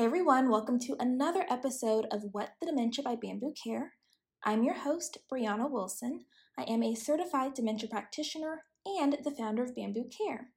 Hey 0.00 0.06
everyone, 0.06 0.48
welcome 0.48 0.78
to 0.78 0.96
another 0.98 1.44
episode 1.50 2.06
of 2.10 2.22
What 2.32 2.54
the 2.58 2.68
Dementia 2.68 3.04
by 3.04 3.16
Bamboo 3.16 3.52
Care. 3.62 3.92
I'm 4.42 4.64
your 4.64 4.72
host, 4.72 5.18
Brianna 5.30 5.70
Wilson. 5.70 6.24
I 6.58 6.62
am 6.62 6.82
a 6.82 6.94
certified 6.94 7.52
dementia 7.52 7.90
practitioner 7.90 8.62
and 8.86 9.18
the 9.22 9.30
founder 9.30 9.62
of 9.62 9.76
Bamboo 9.76 10.08
Care. 10.08 10.52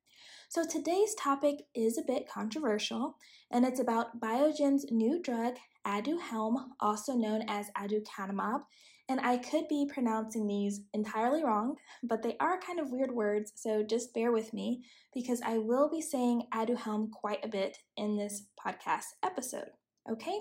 So 0.48 0.64
today's 0.64 1.14
topic 1.16 1.66
is 1.76 1.98
a 1.98 2.08
bit 2.08 2.30
controversial, 2.34 3.18
and 3.52 3.66
it's 3.66 3.82
about 3.82 4.22
Biogen's 4.22 4.86
new 4.90 5.22
drug, 5.22 5.56
Aduhelm, 5.86 6.56
also 6.80 7.14
known 7.14 7.44
as 7.48 7.70
aducanumab. 7.78 8.62
And 9.10 9.20
I 9.20 9.38
could 9.38 9.68
be 9.68 9.90
pronouncing 9.94 10.48
these 10.48 10.82
entirely 10.94 11.44
wrong, 11.44 11.76
but 12.04 12.24
they 12.24 12.38
are 12.40 12.60
kind 12.60 12.80
of 12.80 12.90
weird 12.90 13.12
words, 13.12 13.52
so 13.56 13.84
just 13.84 14.14
bear 14.14 14.32
with 14.32 14.54
me 14.54 14.84
because 15.14 15.42
I 15.46 15.58
will 15.58 15.90
be 15.90 16.02
saying 16.02 16.48
Aduhelm 16.54 17.12
quite 17.12 17.44
a 17.44 17.50
bit 17.50 17.78
in 17.98 18.18
this 18.18 18.46
podcast 18.66 19.08
episode. 19.22 19.72
Okay? 20.10 20.40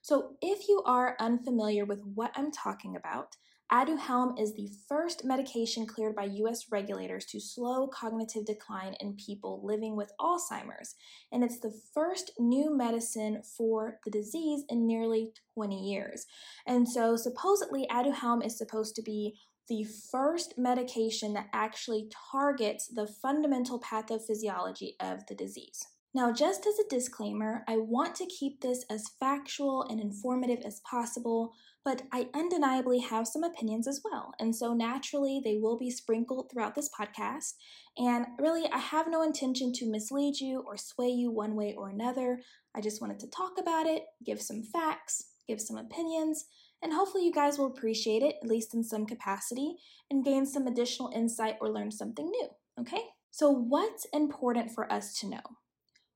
So 0.00 0.36
if 0.40 0.68
you 0.68 0.82
are 0.86 1.16
unfamiliar 1.20 1.84
with 1.84 2.00
what 2.14 2.32
I'm 2.34 2.50
talking 2.50 2.96
about, 2.96 3.36
Aduhelm 3.70 4.40
is 4.40 4.54
the 4.54 4.70
first 4.88 5.26
medication 5.26 5.86
cleared 5.86 6.16
by 6.16 6.24
US 6.24 6.66
regulators 6.70 7.26
to 7.26 7.38
slow 7.38 7.86
cognitive 7.86 8.46
decline 8.46 8.94
in 8.98 9.14
people 9.16 9.60
living 9.62 9.94
with 9.94 10.10
Alzheimer's, 10.18 10.94
and 11.30 11.44
it's 11.44 11.60
the 11.60 11.78
first 11.92 12.32
new 12.38 12.74
medicine 12.74 13.42
for 13.42 13.98
the 14.06 14.10
disease 14.10 14.64
in 14.70 14.86
nearly 14.86 15.32
20 15.54 15.76
years. 15.76 16.24
And 16.66 16.88
so, 16.88 17.14
supposedly, 17.16 17.86
Aduhelm 17.90 18.44
is 18.44 18.56
supposed 18.56 18.96
to 18.96 19.02
be 19.02 19.38
the 19.68 19.84
first 20.10 20.54
medication 20.56 21.34
that 21.34 21.50
actually 21.52 22.10
targets 22.32 22.88
the 22.88 23.06
fundamental 23.06 23.78
pathophysiology 23.80 24.92
of 24.98 25.26
the 25.26 25.34
disease. 25.34 25.84
Now, 26.14 26.32
just 26.32 26.66
as 26.66 26.78
a 26.78 26.88
disclaimer, 26.88 27.64
I 27.68 27.76
want 27.76 28.14
to 28.16 28.26
keep 28.26 28.62
this 28.62 28.84
as 28.88 29.10
factual 29.20 29.82
and 29.90 30.00
informative 30.00 30.60
as 30.64 30.80
possible, 30.80 31.52
but 31.88 32.02
I 32.12 32.28
undeniably 32.34 32.98
have 32.98 33.26
some 33.26 33.42
opinions 33.42 33.88
as 33.88 34.02
well. 34.04 34.34
And 34.38 34.54
so 34.54 34.74
naturally, 34.74 35.40
they 35.42 35.56
will 35.56 35.78
be 35.78 35.90
sprinkled 35.90 36.50
throughout 36.52 36.74
this 36.74 36.90
podcast. 36.90 37.54
And 37.96 38.26
really, 38.38 38.70
I 38.70 38.76
have 38.76 39.08
no 39.08 39.22
intention 39.22 39.72
to 39.76 39.90
mislead 39.90 40.38
you 40.38 40.62
or 40.66 40.76
sway 40.76 41.08
you 41.08 41.30
one 41.30 41.56
way 41.56 41.74
or 41.78 41.88
another. 41.88 42.40
I 42.76 42.82
just 42.82 43.00
wanted 43.00 43.18
to 43.20 43.30
talk 43.30 43.52
about 43.58 43.86
it, 43.86 44.02
give 44.22 44.42
some 44.42 44.62
facts, 44.64 45.30
give 45.48 45.62
some 45.62 45.78
opinions, 45.78 46.44
and 46.82 46.92
hopefully, 46.92 47.24
you 47.24 47.32
guys 47.32 47.56
will 47.56 47.68
appreciate 47.68 48.22
it, 48.22 48.36
at 48.42 48.48
least 48.50 48.74
in 48.74 48.84
some 48.84 49.06
capacity, 49.06 49.76
and 50.10 50.22
gain 50.22 50.44
some 50.44 50.66
additional 50.66 51.10
insight 51.14 51.56
or 51.58 51.70
learn 51.70 51.90
something 51.90 52.26
new. 52.26 52.48
Okay? 52.78 53.00
So, 53.30 53.50
what's 53.50 54.04
important 54.12 54.72
for 54.72 54.92
us 54.92 55.14
to 55.20 55.26
know? 55.26 55.40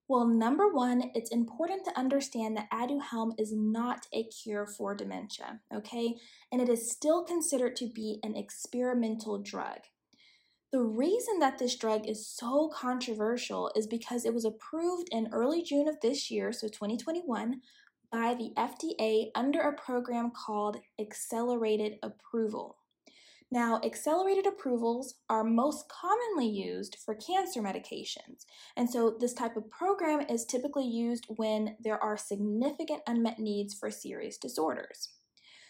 Well, 0.09 0.27
number 0.27 0.69
one, 0.69 1.11
it's 1.15 1.31
important 1.31 1.85
to 1.85 1.99
understand 1.99 2.57
that 2.57 2.71
Aduhelm 2.71 3.33
is 3.39 3.53
not 3.55 4.07
a 4.13 4.25
cure 4.25 4.67
for 4.67 4.95
dementia, 4.95 5.61
okay? 5.75 6.17
And 6.51 6.61
it 6.61 6.69
is 6.69 6.91
still 6.91 7.25
considered 7.25 7.77
to 7.77 7.89
be 7.89 8.19
an 8.23 8.37
experimental 8.37 9.39
drug. 9.39 9.79
The 10.73 10.81
reason 10.81 11.39
that 11.39 11.59
this 11.59 11.77
drug 11.77 12.09
is 12.09 12.27
so 12.27 12.71
controversial 12.75 13.71
is 13.77 13.87
because 13.87 14.25
it 14.25 14.35
was 14.35 14.45
approved 14.45 15.09
in 15.13 15.29
early 15.31 15.63
June 15.63 15.87
of 15.87 16.01
this 16.01 16.31
year, 16.31 16.53
so 16.53 16.67
2021, 16.67 17.61
by 18.11 18.35
the 18.35 18.53
FDA 18.57 19.31
under 19.35 19.61
a 19.61 19.73
program 19.75 20.31
called 20.31 20.79
Accelerated 21.01 21.99
Approval. 22.03 22.77
Now, 23.53 23.83
accelerated 23.85 24.47
approvals 24.47 25.17
are 25.29 25.45
most 25.45 25.85
commonly 25.87 26.49
used 26.49 26.97
for 27.05 27.15
cancer 27.15 27.61
medications. 27.61 28.47
And 28.79 28.89
so, 28.89 29.15
this 29.21 29.35
type 29.35 29.59
of 29.59 29.71
program 29.71 30.23
is 30.23 30.47
typically 30.47 30.87
used 30.87 31.27
when 31.29 31.77
there 31.79 32.03
are 32.03 32.17
significant 32.17 33.03
unmet 33.07 33.39
needs 33.39 33.75
for 33.75 33.91
serious 33.91 34.39
disorders. 34.39 35.11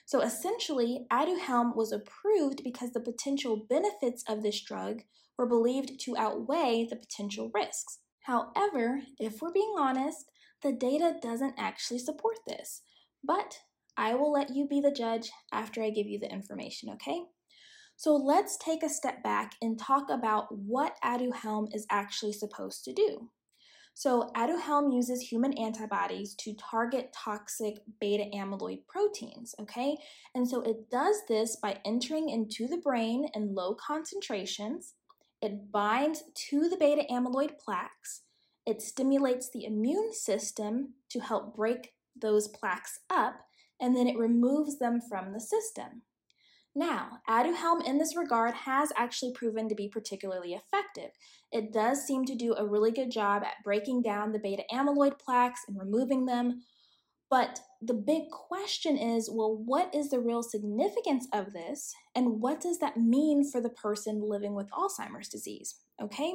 So, 0.06 0.20
essentially, 0.20 1.06
Aduhelm 1.10 1.74
was 1.74 1.90
approved 1.90 2.62
because 2.62 2.92
the 2.92 3.00
potential 3.00 3.66
benefits 3.68 4.22
of 4.28 4.44
this 4.44 4.62
drug 4.62 5.02
were 5.36 5.48
believed 5.48 5.98
to 6.02 6.16
outweigh 6.16 6.86
the 6.88 6.94
potential 6.94 7.50
risks. 7.52 7.98
However, 8.26 9.02
if 9.18 9.42
we're 9.42 9.50
being 9.50 9.74
honest, 9.76 10.30
the 10.62 10.72
data 10.72 11.16
doesn't 11.20 11.58
actually 11.58 11.98
support 11.98 12.36
this. 12.46 12.82
But 13.24 13.58
I 13.96 14.14
will 14.14 14.30
let 14.30 14.54
you 14.54 14.68
be 14.68 14.80
the 14.80 14.92
judge 14.92 15.32
after 15.50 15.82
I 15.82 15.90
give 15.90 16.06
you 16.06 16.20
the 16.20 16.30
information, 16.30 16.88
okay? 16.90 17.22
So 17.96 18.16
let's 18.16 18.56
take 18.56 18.82
a 18.82 18.88
step 18.88 19.22
back 19.22 19.52
and 19.62 19.78
talk 19.78 20.10
about 20.10 20.46
what 20.50 20.96
Aduhelm 21.04 21.68
is 21.74 21.86
actually 21.90 22.32
supposed 22.32 22.84
to 22.84 22.92
do. 22.92 23.30
So, 23.94 24.30
Aduhelm 24.34 24.94
uses 24.94 25.20
human 25.20 25.52
antibodies 25.58 26.34
to 26.36 26.54
target 26.54 27.14
toxic 27.14 27.74
beta 28.00 28.24
amyloid 28.34 28.86
proteins, 28.88 29.54
okay? 29.60 29.98
And 30.34 30.48
so 30.48 30.62
it 30.62 30.90
does 30.90 31.16
this 31.28 31.56
by 31.56 31.78
entering 31.84 32.30
into 32.30 32.66
the 32.66 32.78
brain 32.78 33.28
in 33.34 33.54
low 33.54 33.74
concentrations. 33.74 34.94
It 35.42 35.70
binds 35.70 36.22
to 36.48 36.68
the 36.70 36.76
beta 36.76 37.02
amyloid 37.10 37.58
plaques. 37.58 38.22
It 38.64 38.80
stimulates 38.80 39.50
the 39.50 39.66
immune 39.66 40.14
system 40.14 40.94
to 41.10 41.20
help 41.20 41.54
break 41.54 41.92
those 42.18 42.48
plaques 42.48 43.00
up, 43.10 43.40
and 43.78 43.94
then 43.94 44.06
it 44.06 44.16
removes 44.16 44.78
them 44.78 45.00
from 45.06 45.32
the 45.32 45.40
system. 45.40 46.02
Now, 46.74 47.18
Aduhelm 47.28 47.86
in 47.86 47.98
this 47.98 48.16
regard 48.16 48.54
has 48.54 48.92
actually 48.96 49.32
proven 49.32 49.68
to 49.68 49.74
be 49.74 49.88
particularly 49.88 50.54
effective. 50.54 51.10
It 51.50 51.72
does 51.72 52.06
seem 52.06 52.24
to 52.24 52.34
do 52.34 52.54
a 52.54 52.66
really 52.66 52.90
good 52.90 53.10
job 53.10 53.42
at 53.42 53.62
breaking 53.62 54.02
down 54.02 54.32
the 54.32 54.38
beta 54.38 54.62
amyloid 54.72 55.18
plaques 55.18 55.60
and 55.68 55.78
removing 55.78 56.24
them. 56.24 56.62
But 57.28 57.60
the 57.80 57.94
big 57.94 58.24
question 58.30 58.96
is 58.96 59.30
well, 59.30 59.56
what 59.56 59.94
is 59.94 60.10
the 60.10 60.20
real 60.20 60.42
significance 60.42 61.26
of 61.32 61.52
this, 61.52 61.94
and 62.14 62.40
what 62.40 62.60
does 62.60 62.78
that 62.78 62.96
mean 62.96 63.50
for 63.50 63.60
the 63.60 63.70
person 63.70 64.22
living 64.22 64.54
with 64.54 64.70
Alzheimer's 64.70 65.28
disease? 65.28 65.76
Okay? 66.00 66.34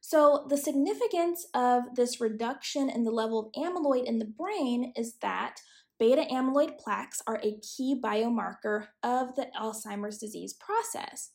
So, 0.00 0.44
the 0.50 0.58
significance 0.58 1.46
of 1.54 1.94
this 1.94 2.20
reduction 2.20 2.90
in 2.90 3.04
the 3.04 3.10
level 3.10 3.40
of 3.40 3.62
amyloid 3.62 4.04
in 4.04 4.18
the 4.18 4.24
brain 4.24 4.92
is 4.96 5.14
that 5.22 5.60
Beta 5.98 6.26
amyloid 6.30 6.78
plaques 6.78 7.22
are 7.26 7.40
a 7.42 7.58
key 7.60 8.00
biomarker 8.02 8.86
of 9.02 9.34
the 9.36 9.46
Alzheimer's 9.58 10.18
disease 10.18 10.54
process. 10.54 11.30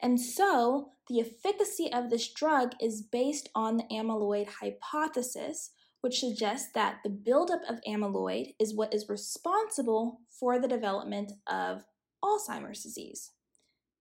And 0.00 0.20
so, 0.20 0.92
the 1.08 1.20
efficacy 1.20 1.92
of 1.92 2.08
this 2.08 2.32
drug 2.32 2.72
is 2.80 3.02
based 3.02 3.48
on 3.54 3.76
the 3.76 3.84
amyloid 3.92 4.48
hypothesis, 4.60 5.70
which 6.00 6.20
suggests 6.20 6.70
that 6.74 6.98
the 7.02 7.10
buildup 7.10 7.60
of 7.68 7.80
amyloid 7.86 8.54
is 8.58 8.74
what 8.74 8.94
is 8.94 9.08
responsible 9.08 10.20
for 10.30 10.58
the 10.58 10.68
development 10.68 11.32
of 11.46 11.82
Alzheimer's 12.24 12.82
disease. 12.82 13.32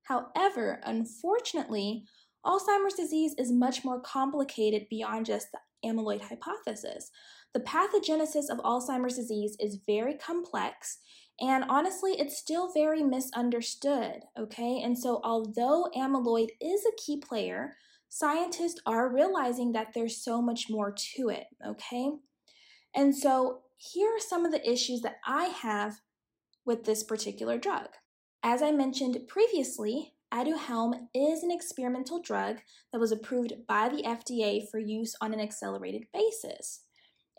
However, 0.03 0.79
unfortunately, 0.83 2.05
Alzheimer's 2.45 2.93
disease 2.93 3.33
is 3.37 3.51
much 3.51 3.83
more 3.83 3.99
complicated 3.99 4.87
beyond 4.89 5.25
just 5.25 5.51
the 5.51 5.59
amyloid 5.85 6.21
hypothesis. 6.21 7.11
The 7.53 7.59
pathogenesis 7.61 8.49
of 8.49 8.59
Alzheimer's 8.59 9.15
disease 9.15 9.55
is 9.59 9.79
very 9.85 10.15
complex, 10.15 10.99
and 11.39 11.65
honestly, 11.69 12.13
it's 12.13 12.37
still 12.37 12.71
very 12.73 13.03
misunderstood, 13.03 14.21
okay? 14.39 14.81
And 14.83 14.97
so, 14.97 15.21
although 15.23 15.87
amyloid 15.95 16.49
is 16.59 16.83
a 16.85 17.01
key 17.01 17.17
player, 17.17 17.75
scientists 18.09 18.81
are 18.85 19.13
realizing 19.13 19.71
that 19.73 19.89
there's 19.93 20.23
so 20.23 20.41
much 20.41 20.65
more 20.69 20.93
to 21.15 21.29
it, 21.29 21.45
okay? 21.65 22.09
And 22.95 23.15
so, 23.15 23.61
here 23.77 24.09
are 24.09 24.19
some 24.19 24.45
of 24.45 24.51
the 24.51 24.67
issues 24.67 25.01
that 25.01 25.17
I 25.25 25.45
have 25.45 26.01
with 26.65 26.83
this 26.85 27.03
particular 27.03 27.59
drug. 27.59 27.87
As 28.41 28.63
I 28.63 28.71
mentioned 28.71 29.19
previously, 29.27 30.13
Aduhelm 30.33 31.07
is 31.13 31.43
an 31.43 31.51
experimental 31.51 32.21
drug 32.21 32.57
that 32.91 32.99
was 32.99 33.11
approved 33.11 33.53
by 33.67 33.89
the 33.89 34.03
FDA 34.03 34.69
for 34.69 34.79
use 34.79 35.15
on 35.21 35.33
an 35.33 35.39
accelerated 35.39 36.03
basis. 36.13 36.81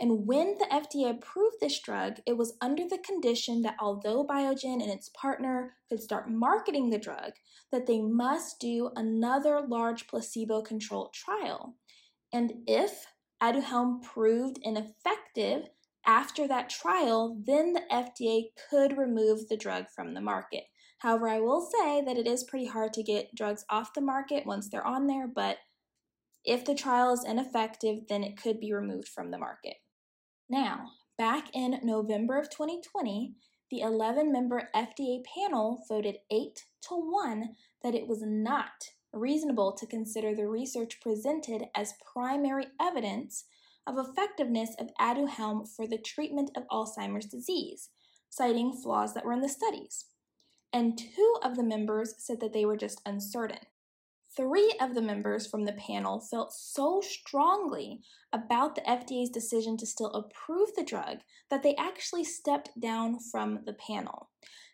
And 0.01 0.27
when 0.27 0.57
the 0.59 0.67
FDA 0.73 1.11
approved 1.11 1.57
this 1.61 1.81
drug, 1.81 2.21
it 2.25 2.37
was 2.37 2.57
under 2.61 2.85
the 2.89 2.99
condition 2.99 3.63
that 3.63 3.77
although 3.81 4.25
Biogen 4.25 4.81
and 4.81 4.91
its 4.91 5.09
partner 5.11 5.75
could 5.89 6.01
start 6.01 6.31
marketing 6.31 6.91
the 6.91 6.99
drug, 6.99 7.33
that 7.73 7.87
they 7.87 8.01
must 8.01 8.61
do 8.61 8.91
another 8.95 9.61
large 9.67 10.07
placebo-controlled 10.07 11.13
trial. 11.13 11.75
And 12.33 12.53
if 12.67 13.07
Aduhelm 13.43 14.03
proved 14.03 14.59
ineffective 14.63 15.69
after 16.07 16.47
that 16.47 16.71
trial, 16.71 17.37
then 17.45 17.73
the 17.73 17.83
FDA 17.93 18.51
could 18.71 18.97
remove 18.97 19.49
the 19.49 19.57
drug 19.57 19.87
from 19.95 20.15
the 20.15 20.21
market. 20.21 20.65
However, 20.99 21.29
I 21.29 21.41
will 21.41 21.61
say 21.61 22.03
that 22.03 22.17
it 22.17 22.27
is 22.27 22.45
pretty 22.45 22.67
hard 22.67 22.93
to 22.95 23.03
get 23.03 23.35
drugs 23.35 23.65
off 23.71 23.95
the 23.95 24.01
market 24.01 24.47
once 24.47 24.69
they're 24.69 24.87
on 24.87 25.07
there, 25.07 25.29
but 25.29 25.59
if 26.45 26.65
the 26.65 26.75
trial 26.75 27.13
is 27.13 27.25
ineffective, 27.25 28.09
then 28.09 28.25
it 28.25 28.41
could 28.41 28.59
be 28.59 28.73
removed 28.73 29.09
from 29.09 29.31
the 29.31 29.39
market. 29.39 29.77
Now, 30.49 30.93
back 31.17 31.49
in 31.55 31.81
November 31.83 32.39
of 32.39 32.51
2020, 32.51 33.35
the 33.71 33.81
11 33.81 34.33
member 34.33 34.71
FDA 34.75 35.23
panel 35.25 35.85
voted 35.89 36.19
8 36.31 36.65
to 36.89 36.95
1 36.95 37.55
that 37.83 37.95
it 37.95 38.09
was 38.09 38.23
not 38.23 38.91
reasonable 39.13 39.73
to 39.73 39.87
consider 39.87 40.35
the 40.35 40.49
research 40.49 41.01
presented 41.01 41.65
as 41.75 41.95
primary 42.13 42.67
evidence 42.81 43.45
of 43.87 43.99
effectiveness 43.99 44.75
of 44.79 44.91
Aduhelm 45.01 45.69
for 45.69 45.87
the 45.87 45.99
treatment 45.99 46.51
of 46.57 46.67
Alzheimer's 46.71 47.27
disease, 47.27 47.91
citing 48.31 48.73
flaws 48.73 49.15
that 49.15 49.25
were 49.25 49.33
in 49.33 49.41
the 49.41 49.49
studies. 49.49 50.07
And 50.73 50.99
two 50.99 51.35
of 51.43 51.57
the 51.57 51.63
members 51.63 52.15
said 52.19 52.41
that 52.41 52.53
they 52.53 52.65
were 52.65 52.77
just 52.77 53.01
uncertain. 53.07 53.67
Three 54.37 54.75
of 54.81 54.95
the 54.95 55.03
members 55.03 55.47
from 55.47 55.65
the 55.65 55.73
panel 55.73 56.21
felt 56.21 56.53
so 56.53 57.01
strongly 57.01 58.03
about 58.33 58.75
the 58.75 58.83
FDA's 58.83 59.31
decision 59.31 59.77
to 59.79 59.87
still 59.87 60.13
approve 60.13 60.69
the 60.77 60.85
drug 60.85 61.19
that 61.51 61.63
they 61.63 61.75
actually 61.77 62.25
stepped 62.25 62.79
down 62.79 63.19
from 63.33 63.61
the 63.65 63.73
panel. 63.73 64.31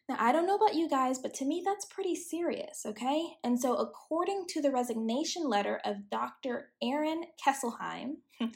Now, 0.08 0.16
I 0.18 0.32
don't 0.32 0.46
know 0.46 0.56
about 0.56 0.74
you 0.74 0.88
guys, 0.88 1.18
but 1.18 1.32
to 1.34 1.46
me, 1.46 1.62
that's 1.64 1.86
pretty 1.86 2.14
serious, 2.14 2.82
okay? 2.84 3.24
And 3.42 3.58
so, 3.58 3.76
according 3.76 4.44
to 4.48 4.60
the 4.60 4.70
resignation 4.70 5.48
letter 5.48 5.80
of 5.82 6.10
Dr. 6.10 6.72
Aaron 6.82 7.24
Kesselheim, 7.42 8.16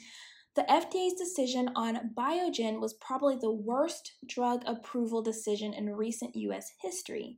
the 0.59 0.65
FDA's 0.65 1.13
decision 1.13 1.69
on 1.73 2.11
Biogen 2.17 2.81
was 2.81 2.93
probably 2.95 3.37
the 3.39 3.49
worst 3.49 4.11
drug 4.27 4.61
approval 4.65 5.21
decision 5.21 5.73
in 5.73 5.89
recent 5.89 6.35
US 6.35 6.73
history. 6.81 7.37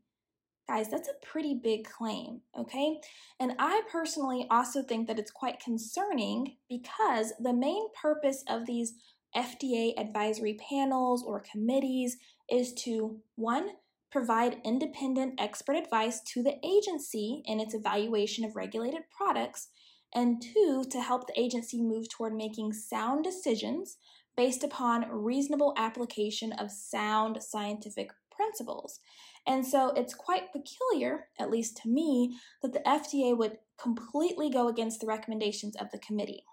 Guys, 0.68 0.90
that's 0.90 1.08
a 1.08 1.24
pretty 1.24 1.54
big 1.54 1.86
claim, 1.86 2.42
okay? 2.58 2.98
And 3.40 3.54
I 3.60 3.84
personally 3.92 4.48
also 4.50 4.82
think 4.82 5.08
that 5.08 5.20
it's 5.20 5.30
quite 5.30 5.60
concerning 5.60 6.56
because 6.68 7.32
the 7.40 7.54
main 7.54 7.84
purpose 8.02 8.44
of 8.50 8.66
these 8.66 8.96
FDA 9.36 9.94
advisory 10.00 10.58
panels 10.68 11.24
or 11.24 11.44
committees 11.52 12.18
is 12.50 12.74
to 12.86 13.20
one, 13.36 13.70
provide 14.12 14.62
independent 14.66 15.40
expert 15.40 15.76
advice 15.76 16.22
to 16.34 16.42
the 16.42 16.56
agency 16.66 17.44
in 17.46 17.60
its 17.60 17.76
evaluation 17.76 18.44
of 18.46 18.56
regulated 18.56 19.04
products, 19.16 19.68
and 20.14 20.42
two, 20.42 20.84
to 20.90 21.02
help 21.02 21.28
the 21.28 21.40
agency 21.40 21.82
move 21.82 22.10
toward 22.10 22.34
making 22.34 22.74
sound 22.74 23.24
decisions 23.24 23.98
based 24.36 24.64
upon 24.64 25.10
reasonable 25.10 25.74
application 25.78 26.52
of 26.54 26.72
sound 26.72 27.42
scientific 27.42 28.12
principles. 28.36 29.00
And 29.48 29.66
so 29.66 29.90
it's 29.90 30.14
quite 30.14 30.52
peculiar, 30.52 31.28
at 31.40 31.50
least 31.50 31.78
to 31.78 31.90
me, 31.90 32.38
that 32.62 32.74
the 32.74 32.80
FDA 32.80 33.38
would 33.38 33.58
completely 33.80 34.50
go 34.50 34.68
against 34.68 35.02
the 35.02 35.08
recommendations 35.08 35.76
of 35.76 35.90
the 35.92 36.00
committee. 36.00 36.44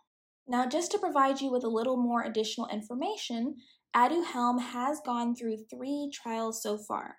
Now, 0.46 0.66
just 0.66 0.90
to 0.92 0.98
provide 0.98 1.40
you 1.40 1.50
with 1.50 1.64
a 1.64 1.68
little 1.68 1.96
more 1.96 2.22
additional 2.22 2.68
information, 2.68 3.56
Aduhelm 3.94 4.60
has 4.60 5.00
gone 5.04 5.34
through 5.34 5.64
three 5.70 6.10
trials 6.12 6.62
so 6.62 6.78
far. 6.78 7.16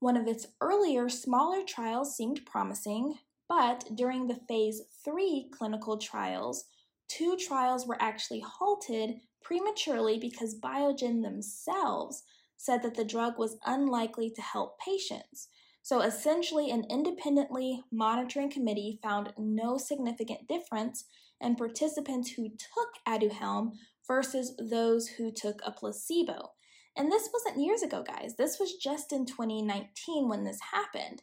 One 0.00 0.16
of 0.16 0.26
its 0.26 0.46
earlier, 0.60 1.08
smaller 1.08 1.62
trials 1.66 2.16
seemed 2.16 2.44
promising, 2.44 3.18
but 3.50 3.84
during 3.96 4.28
the 4.28 4.38
phase 4.48 4.80
3 5.04 5.50
clinical 5.52 5.98
trials, 5.98 6.66
two 7.08 7.36
trials 7.36 7.84
were 7.84 8.00
actually 8.00 8.40
halted 8.46 9.16
prematurely 9.42 10.20
because 10.20 10.60
Biogen 10.60 11.22
themselves 11.22 12.22
said 12.56 12.80
that 12.82 12.94
the 12.94 13.04
drug 13.04 13.38
was 13.38 13.58
unlikely 13.66 14.30
to 14.30 14.40
help 14.40 14.78
patients. 14.78 15.48
So 15.82 16.00
essentially, 16.00 16.70
an 16.70 16.84
independently 16.88 17.82
monitoring 17.90 18.50
committee 18.50 19.00
found 19.02 19.32
no 19.36 19.78
significant 19.78 20.46
difference 20.46 21.06
in 21.40 21.56
participants 21.56 22.30
who 22.30 22.50
took 22.50 22.90
Aduhelm 23.08 23.72
versus 24.06 24.54
those 24.60 25.08
who 25.08 25.32
took 25.32 25.60
a 25.66 25.72
placebo. 25.72 26.52
And 26.96 27.10
this 27.10 27.28
wasn't 27.32 27.64
years 27.64 27.82
ago, 27.82 28.04
guys. 28.06 28.36
This 28.36 28.60
was 28.60 28.74
just 28.74 29.12
in 29.12 29.26
2019 29.26 30.28
when 30.28 30.44
this 30.44 30.60
happened. 30.72 31.22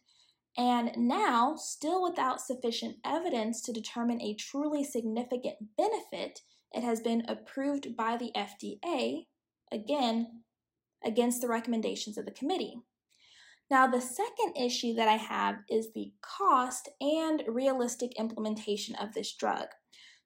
And 0.57 0.91
now, 0.97 1.55
still 1.55 2.01
without 2.01 2.41
sufficient 2.41 2.97
evidence 3.05 3.61
to 3.61 3.71
determine 3.71 4.21
a 4.21 4.33
truly 4.33 4.83
significant 4.83 5.55
benefit, 5.77 6.41
it 6.71 6.83
has 6.83 6.99
been 6.99 7.23
approved 7.27 7.95
by 7.95 8.17
the 8.17 8.31
FDA, 8.35 9.27
again, 9.71 10.43
against 11.05 11.41
the 11.41 11.47
recommendations 11.47 12.17
of 12.17 12.25
the 12.25 12.31
committee. 12.31 12.81
Now, 13.69 13.85
the 13.85 14.01
second 14.01 14.57
issue 14.57 14.93
that 14.95 15.07
I 15.07 15.17
have 15.17 15.57
is 15.69 15.93
the 15.93 16.13
cost 16.21 16.89
and 17.01 17.43
realistic 17.47 18.17
implementation 18.17 18.95
of 18.95 19.13
this 19.13 19.35
drug. 19.35 19.67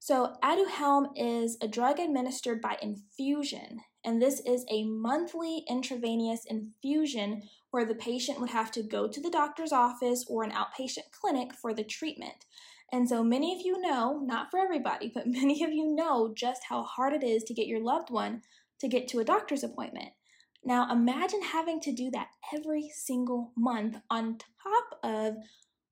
So, 0.03 0.33
Aduhelm 0.43 1.09
is 1.15 1.59
a 1.61 1.67
drug 1.67 1.99
administered 1.99 2.59
by 2.59 2.75
infusion, 2.81 3.81
and 4.03 4.19
this 4.19 4.39
is 4.39 4.65
a 4.67 4.83
monthly 4.83 5.63
intravenous 5.69 6.43
infusion 6.43 7.43
where 7.69 7.85
the 7.85 7.93
patient 7.93 8.39
would 8.39 8.49
have 8.49 8.71
to 8.71 8.81
go 8.81 9.07
to 9.07 9.21
the 9.21 9.29
doctor's 9.29 9.71
office 9.71 10.25
or 10.27 10.43
an 10.43 10.53
outpatient 10.53 11.11
clinic 11.11 11.53
for 11.53 11.71
the 11.71 11.83
treatment. 11.83 12.47
And 12.91 13.07
so 13.07 13.23
many 13.23 13.53
of 13.53 13.61
you 13.63 13.79
know, 13.79 14.19
not 14.25 14.49
for 14.49 14.59
everybody, 14.59 15.11
but 15.13 15.27
many 15.27 15.63
of 15.63 15.71
you 15.71 15.93
know 15.93 16.33
just 16.35 16.63
how 16.69 16.81
hard 16.81 17.13
it 17.13 17.23
is 17.23 17.43
to 17.43 17.53
get 17.53 17.67
your 17.67 17.83
loved 17.83 18.09
one 18.09 18.41
to 18.79 18.87
get 18.87 19.07
to 19.09 19.19
a 19.19 19.23
doctor's 19.23 19.63
appointment. 19.63 20.13
Now, 20.65 20.91
imagine 20.91 21.43
having 21.43 21.79
to 21.81 21.93
do 21.93 22.09
that 22.09 22.29
every 22.51 22.89
single 22.91 23.51
month 23.55 23.97
on 24.09 24.39
top 24.63 24.99
of 25.03 25.35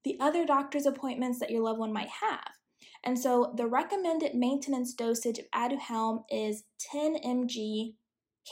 the 0.03 0.17
other 0.19 0.47
doctor's 0.47 0.87
appointments 0.87 1.39
that 1.41 1.51
your 1.51 1.61
loved 1.61 1.77
one 1.77 1.93
might 1.93 2.09
have. 2.09 2.58
And 3.03 3.17
so 3.17 3.53
the 3.55 3.67
recommended 3.67 4.35
maintenance 4.35 4.93
dosage 4.93 5.39
of 5.39 5.45
Aduhelm 5.51 6.23
is 6.29 6.63
10 6.91 7.15
mg 7.25 7.95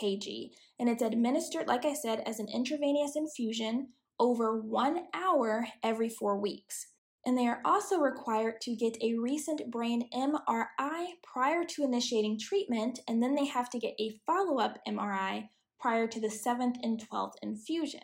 kg, 0.01 0.49
and 0.79 0.89
it's 0.89 1.01
administered, 1.01 1.67
like 1.67 1.85
I 1.85 1.93
said, 1.93 2.21
as 2.25 2.39
an 2.39 2.47
intravenous 2.53 3.15
infusion 3.15 3.89
over 4.19 4.59
one 4.59 5.05
hour 5.13 5.67
every 5.83 6.09
four 6.09 6.39
weeks. 6.39 6.87
And 7.25 7.37
they 7.37 7.47
are 7.47 7.61
also 7.65 7.97
required 7.97 8.61
to 8.61 8.75
get 8.75 8.97
a 9.01 9.15
recent 9.15 9.69
brain 9.69 10.07
MRI 10.13 11.07
prior 11.23 11.65
to 11.65 11.83
initiating 11.83 12.39
treatment, 12.39 12.99
and 13.07 13.21
then 13.21 13.35
they 13.35 13.45
have 13.45 13.69
to 13.71 13.79
get 13.79 13.95
a 13.99 14.19
follow 14.25 14.59
up 14.59 14.79
MRI 14.87 15.49
prior 15.79 16.07
to 16.07 16.21
the 16.21 16.29
seventh 16.29 16.77
and 16.81 17.01
12th 17.11 17.33
infusion. 17.41 18.01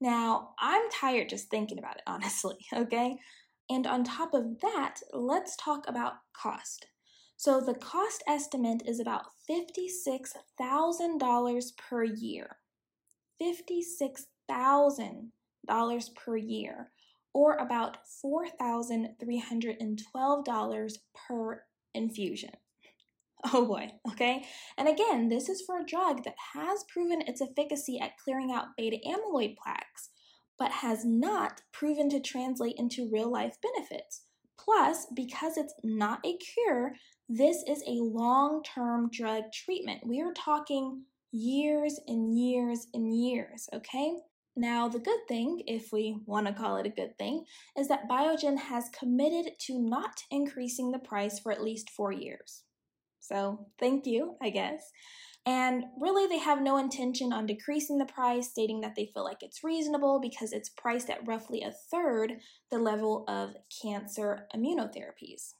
Now, 0.00 0.50
I'm 0.58 0.90
tired 0.90 1.30
just 1.30 1.48
thinking 1.50 1.78
about 1.78 1.96
it, 1.96 2.02
honestly, 2.06 2.58
okay? 2.74 3.18
And 3.68 3.86
on 3.86 4.04
top 4.04 4.32
of 4.32 4.60
that, 4.60 5.00
let's 5.12 5.56
talk 5.56 5.88
about 5.88 6.18
cost. 6.32 6.86
So 7.36 7.60
the 7.60 7.74
cost 7.74 8.22
estimate 8.26 8.82
is 8.86 8.98
about 9.00 9.26
$56,000 9.50 11.76
per 11.76 12.04
year. 12.04 12.56
$56,000 13.42 16.14
per 16.14 16.36
year, 16.36 16.92
or 17.34 17.56
about 17.56 17.98
$4,312 18.24 20.98
per 21.28 21.64
infusion. 21.94 22.52
Oh 23.52 23.66
boy, 23.66 23.92
okay? 24.10 24.44
And 24.76 24.88
again, 24.88 25.28
this 25.28 25.48
is 25.48 25.62
for 25.62 25.78
a 25.78 25.84
drug 25.84 26.24
that 26.24 26.34
has 26.54 26.84
proven 26.88 27.20
its 27.20 27.40
efficacy 27.40 28.00
at 28.00 28.18
clearing 28.18 28.50
out 28.50 28.74
beta 28.76 28.96
amyloid 29.06 29.56
plaques, 29.56 30.10
but 30.58 30.70
has 30.70 31.04
not 31.04 31.62
proven 31.72 32.08
to 32.10 32.20
translate 32.20 32.76
into 32.78 33.10
real 33.12 33.30
life 33.30 33.56
benefits. 33.62 34.22
Plus, 34.58 35.06
because 35.14 35.56
it's 35.56 35.74
not 35.84 36.20
a 36.24 36.36
cure, 36.38 36.94
this 37.28 37.62
is 37.68 37.82
a 37.86 38.02
long 38.02 38.62
term 38.62 39.10
drug 39.10 39.44
treatment. 39.52 40.06
We 40.06 40.20
are 40.20 40.32
talking 40.32 41.02
years 41.32 42.00
and 42.06 42.38
years 42.38 42.86
and 42.94 43.14
years, 43.14 43.68
okay? 43.74 44.14
Now, 44.58 44.88
the 44.88 44.98
good 44.98 45.20
thing, 45.28 45.62
if 45.66 45.92
we 45.92 46.16
want 46.24 46.46
to 46.46 46.52
call 46.54 46.78
it 46.78 46.86
a 46.86 46.90
good 46.90 47.18
thing, 47.18 47.44
is 47.76 47.88
that 47.88 48.08
Biogen 48.08 48.56
has 48.56 48.88
committed 48.88 49.52
to 49.60 49.78
not 49.78 50.22
increasing 50.30 50.90
the 50.90 50.98
price 50.98 51.38
for 51.38 51.52
at 51.52 51.62
least 51.62 51.90
four 51.90 52.10
years. 52.10 52.62
So, 53.26 53.66
thank 53.78 54.06
you, 54.06 54.36
I 54.40 54.50
guess. 54.50 54.92
And 55.46 55.84
really, 56.00 56.26
they 56.26 56.38
have 56.38 56.60
no 56.60 56.76
intention 56.76 57.32
on 57.32 57.46
decreasing 57.46 57.98
the 57.98 58.04
price, 58.04 58.50
stating 58.50 58.80
that 58.80 58.96
they 58.96 59.10
feel 59.14 59.22
like 59.22 59.42
it's 59.42 59.62
reasonable 59.62 60.18
because 60.20 60.52
it's 60.52 60.68
priced 60.70 61.08
at 61.08 61.26
roughly 61.26 61.62
a 61.62 61.70
third 61.70 62.40
the 62.70 62.78
level 62.78 63.24
of 63.28 63.54
cancer 63.82 64.48
immunotherapies. 64.54 65.54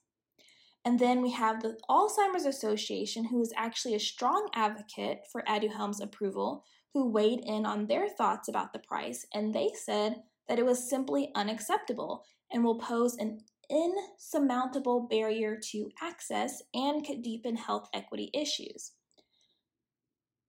And 0.85 0.99
then 0.99 1.23
we 1.23 1.33
have 1.33 1.63
the 1.63 1.77
Alzheimer's 1.89 2.47
Association, 2.47 3.27
who 3.27 3.41
is 3.41 3.53
actually 3.57 3.95
a 3.95 4.01
strong 4.01 4.49
advocate 4.55 5.21
for 5.31 5.43
Aduhelm's 5.43 6.01
approval, 6.01 6.65
who 6.93 7.11
weighed 7.11 7.41
in 7.45 7.67
on 7.67 7.87
their 7.87 8.09
thoughts 8.09 8.49
about 8.49 8.73
the 8.73 8.79
price, 8.81 9.27
and 9.35 9.55
they 9.55 9.71
said 9.75 10.23
that 10.49 10.59
it 10.59 10.65
was 10.65 10.89
simply 10.89 11.31
unacceptable 11.35 12.25
and 12.53 12.65
will 12.65 12.79
pose 12.79 13.17
an 13.17 13.41
insurmountable 13.71 15.07
barrier 15.09 15.59
to 15.71 15.91
access 16.01 16.63
and 16.75 17.05
could 17.07 17.23
deepen 17.23 17.57
health 17.57 17.89
equity 17.93 18.31
issues. 18.35 18.93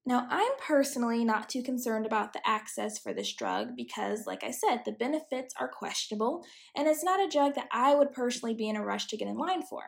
Now, 0.05 0.25
I'm 0.29 0.53
personally 0.65 1.25
not 1.25 1.50
too 1.50 1.62
concerned 1.62 2.05
about 2.05 2.31
the 2.31 2.39
access 2.47 2.97
for 2.97 3.13
this 3.13 3.33
drug 3.33 3.75
because, 3.75 4.25
like 4.25 4.41
I 4.41 4.51
said, 4.51 4.83
the 4.86 4.93
benefits 4.93 5.53
are 5.59 5.67
questionable, 5.67 6.45
and 6.74 6.88
it's 6.88 7.03
not 7.03 7.19
a 7.19 7.29
drug 7.29 7.55
that 7.55 7.67
I 7.74 7.93
would 7.93 8.13
personally 8.13 8.55
be 8.55 8.69
in 8.69 8.77
a 8.77 8.86
rush 8.86 9.07
to 9.07 9.17
get 9.17 9.27
in 9.27 9.38
line 9.38 9.63
for. 9.63 9.81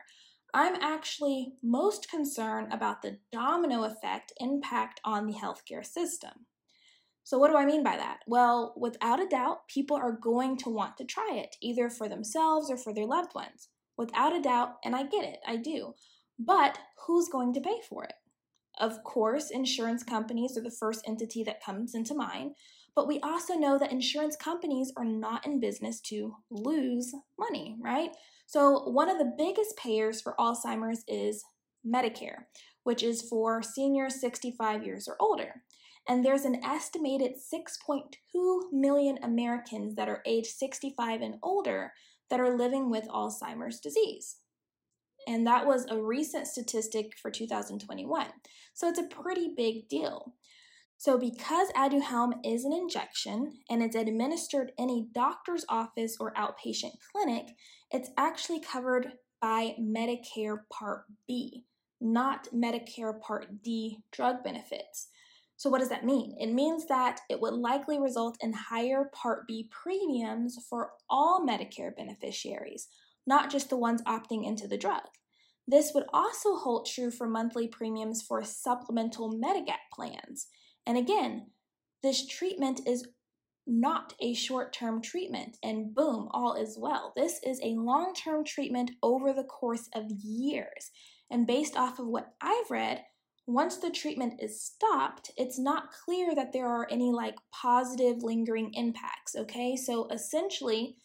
I'm 0.52 0.74
actually 0.82 1.54
most 1.62 2.10
concerned 2.10 2.68
about 2.70 3.00
the 3.00 3.18
domino 3.32 3.84
effect 3.84 4.34
impact 4.38 5.00
on 5.04 5.26
the 5.26 5.32
healthcare 5.32 5.86
system. 5.86 6.46
So, 7.24 7.38
what 7.38 7.50
do 7.50 7.56
I 7.56 7.66
mean 7.66 7.82
by 7.82 7.96
that? 7.96 8.20
Well, 8.26 8.74
without 8.76 9.20
a 9.20 9.28
doubt, 9.28 9.68
people 9.68 9.96
are 9.96 10.12
going 10.12 10.56
to 10.58 10.70
want 10.70 10.96
to 10.96 11.04
try 11.04 11.30
it, 11.34 11.56
either 11.60 11.90
for 11.90 12.08
themselves 12.08 12.70
or 12.70 12.76
for 12.76 12.92
their 12.92 13.06
loved 13.06 13.34
ones. 13.34 13.68
Without 13.96 14.34
a 14.34 14.40
doubt, 14.40 14.76
and 14.84 14.96
I 14.96 15.04
get 15.04 15.24
it, 15.24 15.38
I 15.46 15.56
do. 15.56 15.94
But 16.38 16.78
who's 17.06 17.28
going 17.28 17.52
to 17.54 17.60
pay 17.60 17.80
for 17.88 18.04
it? 18.04 18.14
Of 18.78 19.04
course, 19.04 19.50
insurance 19.50 20.02
companies 20.02 20.56
are 20.56 20.62
the 20.62 20.70
first 20.70 21.04
entity 21.06 21.44
that 21.44 21.62
comes 21.62 21.94
into 21.94 22.14
mind, 22.14 22.52
but 22.96 23.06
we 23.06 23.20
also 23.20 23.54
know 23.54 23.78
that 23.78 23.92
insurance 23.92 24.36
companies 24.36 24.92
are 24.96 25.04
not 25.04 25.46
in 25.46 25.60
business 25.60 26.00
to 26.02 26.34
lose 26.50 27.14
money, 27.38 27.76
right? 27.80 28.10
So, 28.46 28.88
one 28.88 29.08
of 29.08 29.18
the 29.18 29.32
biggest 29.36 29.76
payers 29.76 30.20
for 30.20 30.34
Alzheimer's 30.38 31.04
is 31.06 31.44
Medicare, 31.86 32.44
which 32.84 33.02
is 33.02 33.22
for 33.22 33.62
seniors 33.62 34.20
65 34.20 34.84
years 34.84 35.06
or 35.06 35.16
older. 35.20 35.62
And 36.08 36.24
there's 36.24 36.44
an 36.44 36.64
estimated 36.64 37.32
6.2 37.36 38.72
million 38.72 39.18
Americans 39.22 39.94
that 39.94 40.08
are 40.08 40.22
age 40.26 40.46
65 40.46 41.20
and 41.20 41.36
older 41.42 41.92
that 42.30 42.40
are 42.40 42.56
living 42.56 42.90
with 42.90 43.08
Alzheimer's 43.08 43.80
disease. 43.80 44.36
And 45.28 45.46
that 45.46 45.66
was 45.66 45.86
a 45.88 46.00
recent 46.00 46.46
statistic 46.46 47.12
for 47.20 47.30
2021. 47.30 48.26
So 48.72 48.88
it's 48.88 48.98
a 48.98 49.04
pretty 49.04 49.52
big 49.56 49.88
deal. 49.88 50.34
So, 50.96 51.16
because 51.16 51.68
Aduhelm 51.70 52.34
is 52.44 52.66
an 52.66 52.74
injection 52.74 53.52
and 53.70 53.82
it's 53.82 53.96
administered 53.96 54.72
in 54.76 54.90
a 54.90 55.06
doctor's 55.14 55.64
office 55.66 56.18
or 56.20 56.34
outpatient 56.34 56.92
clinic, 57.10 57.46
it's 57.90 58.10
actually 58.18 58.60
covered 58.60 59.12
by 59.40 59.76
Medicare 59.80 60.58
Part 60.70 61.04
B, 61.26 61.64
not 62.02 62.48
Medicare 62.54 63.18
Part 63.18 63.62
D 63.62 64.02
drug 64.12 64.44
benefits. 64.44 65.08
So, 65.60 65.68
what 65.68 65.80
does 65.80 65.90
that 65.90 66.06
mean? 66.06 66.34
It 66.40 66.54
means 66.54 66.86
that 66.86 67.20
it 67.28 67.38
would 67.38 67.52
likely 67.52 68.00
result 68.00 68.38
in 68.40 68.54
higher 68.54 69.10
Part 69.12 69.46
B 69.46 69.68
premiums 69.70 70.56
for 70.70 70.92
all 71.10 71.46
Medicare 71.46 71.94
beneficiaries, 71.94 72.88
not 73.26 73.50
just 73.50 73.68
the 73.68 73.76
ones 73.76 74.00
opting 74.04 74.46
into 74.46 74.66
the 74.66 74.78
drug. 74.78 75.02
This 75.68 75.92
would 75.94 76.06
also 76.14 76.56
hold 76.56 76.86
true 76.86 77.10
for 77.10 77.28
monthly 77.28 77.68
premiums 77.68 78.22
for 78.22 78.42
supplemental 78.42 79.34
Medigap 79.34 79.80
plans. 79.92 80.46
And 80.86 80.96
again, 80.96 81.48
this 82.02 82.26
treatment 82.26 82.80
is 82.86 83.06
not 83.66 84.14
a 84.18 84.32
short 84.32 84.72
term 84.72 85.02
treatment, 85.02 85.58
and 85.62 85.94
boom, 85.94 86.30
all 86.30 86.54
is 86.54 86.78
well. 86.78 87.12
This 87.14 87.38
is 87.44 87.60
a 87.62 87.74
long 87.74 88.14
term 88.14 88.46
treatment 88.46 88.92
over 89.02 89.34
the 89.34 89.44
course 89.44 89.90
of 89.94 90.10
years. 90.10 90.90
And 91.30 91.46
based 91.46 91.76
off 91.76 91.98
of 91.98 92.06
what 92.06 92.32
I've 92.40 92.70
read, 92.70 93.04
once 93.52 93.76
the 93.76 93.90
treatment 93.90 94.40
is 94.40 94.62
stopped, 94.62 95.30
it's 95.36 95.58
not 95.58 95.92
clear 96.04 96.34
that 96.34 96.52
there 96.52 96.68
are 96.68 96.88
any 96.90 97.10
like 97.10 97.36
positive 97.52 98.22
lingering 98.22 98.72
impacts, 98.74 99.34
okay? 99.36 99.76
So 99.76 100.08
essentially, 100.08 100.96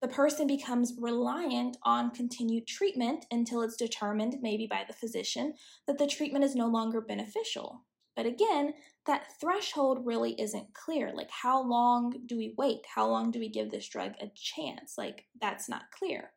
the 0.00 0.08
person 0.08 0.46
becomes 0.46 0.94
reliant 0.98 1.76
on 1.84 2.10
continued 2.10 2.66
treatment 2.66 3.24
until 3.30 3.62
it's 3.62 3.76
determined, 3.76 4.36
maybe 4.42 4.66
by 4.66 4.84
the 4.86 4.94
physician, 4.94 5.54
that 5.86 5.96
the 5.96 6.08
treatment 6.08 6.44
is 6.44 6.56
no 6.56 6.66
longer 6.66 7.00
beneficial. 7.00 7.84
But 8.16 8.26
again, 8.26 8.74
that 9.06 9.40
threshold 9.40 10.04
really 10.04 10.32
isn't 10.40 10.74
clear. 10.74 11.12
Like, 11.14 11.30
how 11.30 11.62
long 11.62 12.14
do 12.26 12.36
we 12.36 12.54
wait? 12.58 12.80
How 12.92 13.06
long 13.06 13.30
do 13.30 13.38
we 13.38 13.48
give 13.48 13.70
this 13.70 13.88
drug 13.88 14.12
a 14.20 14.30
chance? 14.34 14.94
Like, 14.98 15.24
that's 15.40 15.68
not 15.68 15.90
clear. 15.96 16.32